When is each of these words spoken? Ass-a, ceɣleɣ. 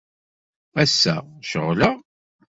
Ass-a, 0.81 1.15
ceɣleɣ. 1.49 1.97